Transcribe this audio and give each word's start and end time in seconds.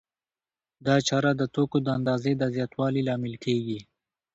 دا 0.85 0.95
چاره 1.07 1.31
د 1.35 1.41
توکو 1.53 1.77
د 1.83 1.87
اندازې 1.97 2.31
د 2.35 2.43
زیاتوالي 2.55 3.01
لامل 3.07 3.33
کېږي 3.43 3.79